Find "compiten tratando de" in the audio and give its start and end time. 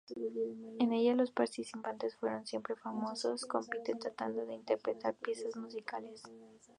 3.45-4.55